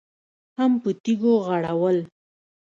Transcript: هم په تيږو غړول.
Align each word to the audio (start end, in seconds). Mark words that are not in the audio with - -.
هم 0.57 0.71
په 0.83 0.89
تيږو 1.03 1.33
غړول. 1.45 1.97